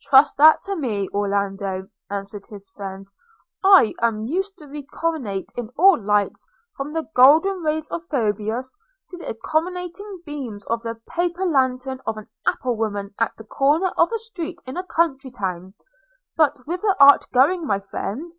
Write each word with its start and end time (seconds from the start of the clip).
'Trust 0.00 0.36
that 0.38 0.60
to 0.62 0.74
me, 0.74 1.08
Orlando.' 1.14 1.88
answered 2.10 2.44
his 2.48 2.68
friend; 2.70 3.06
'I 3.62 3.94
am 4.02 4.26
used 4.26 4.58
to 4.58 4.66
reconnoitre 4.66 5.54
in 5.56 5.68
all 5.78 5.96
lights, 6.02 6.48
from 6.76 6.92
the 6.92 7.08
golden 7.14 7.62
rays 7.62 7.88
of 7.88 8.02
Phoebus 8.10 8.76
to 9.10 9.18
the 9.18 9.28
accommodating 9.28 10.20
beams 10.26 10.64
of 10.64 10.82
the 10.82 10.96
paper 11.08 11.46
lantern 11.46 12.00
of 12.06 12.16
an 12.16 12.28
apple 12.44 12.74
woman 12.74 13.14
at 13.20 13.36
the 13.36 13.44
corner 13.44 13.92
of 13.96 14.10
a 14.10 14.18
street 14.18 14.60
in 14.66 14.76
a 14.76 14.82
country 14.82 15.30
town.– 15.30 15.74
But 16.36 16.58
whither 16.66 16.96
art 17.00 17.28
going, 17.32 17.64
my 17.64 17.78
friend? 17.78 18.34